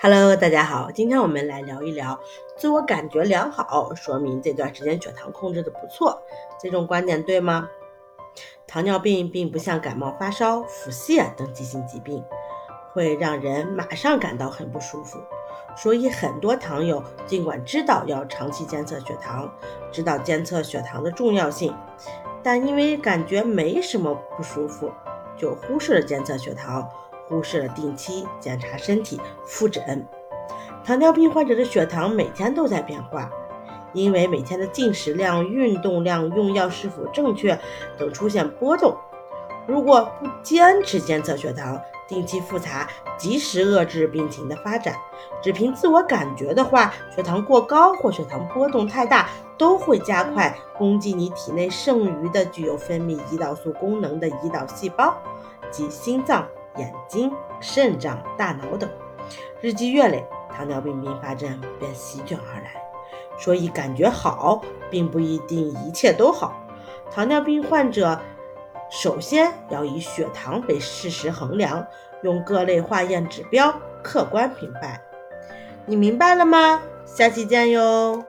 [0.00, 2.20] Hello，大家好，今天我们来聊一聊
[2.56, 6.22] 自我感觉良好，说明这段时间血糖控制的不错，
[6.60, 7.68] 这种观点对吗？
[8.64, 12.22] 糖尿病并不像感冒、发烧、腹泻等急性疾病，
[12.92, 15.18] 会让人马上感到很不舒服，
[15.76, 19.52] 所以很多糖友尽管知道要长期监测血糖，
[19.90, 21.74] 知道监测血糖的重要性，
[22.40, 24.92] 但因为感觉没什么不舒服，
[25.36, 26.88] 就忽视了监测血糖。
[27.28, 30.06] 忽视了定期检查身体、复诊。
[30.84, 33.30] 糖尿病患者的血糖每天都在变化，
[33.92, 37.58] 因为每天的进食量、运动量、用药是否正确
[37.98, 38.96] 等出现波动。
[39.66, 42.88] 如果不坚持监测血糖、定期复查、
[43.18, 44.94] 及时遏制病情的发展，
[45.42, 55.14] 只凭自我感觉的话，血糖过高或血糖波动太大，都会加快攻击你体内剩余的具有分泌胰岛素功能的胰岛细胞
[55.70, 56.48] 及心脏。
[56.78, 58.88] 眼睛、肾脏、大脑等，
[59.60, 60.24] 日积月累，
[60.54, 62.70] 糖尿病并发症便席卷而来。
[63.38, 66.54] 所以，感觉好并不一定一切都好。
[67.10, 68.18] 糖尿病患者
[68.90, 71.86] 首先要以血糖为事实衡量，
[72.22, 75.00] 用各类化验指标客观评判。
[75.86, 76.82] 你明白了吗？
[77.04, 78.24] 下期见哟。